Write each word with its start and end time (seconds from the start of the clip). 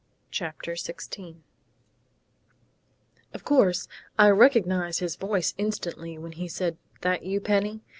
_"CHAPTER 0.31 0.75
SIXTEEN 0.75 1.43
"Of 3.35 3.43
course 3.43 3.87
I 4.17 4.29
recognized 4.31 4.99
his 4.99 5.15
voice 5.15 5.53
instantly 5.59 6.17
when 6.17 6.31
he 6.31 6.47
said, 6.47 6.77
'That 7.01 7.21
you, 7.23 7.39
Penny?' 7.39 7.81